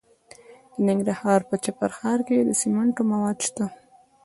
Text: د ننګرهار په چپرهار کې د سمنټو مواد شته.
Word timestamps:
د 0.73 0.75
ننګرهار 0.87 1.41
په 1.49 1.55
چپرهار 1.63 2.19
کې 2.27 2.35
د 2.47 2.51
سمنټو 2.61 3.01
مواد 3.11 3.37
شته. 3.47 3.65